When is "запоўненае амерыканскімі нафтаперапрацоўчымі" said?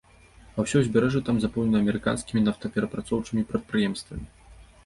1.43-3.47